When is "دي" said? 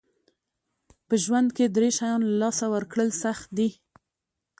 3.57-3.69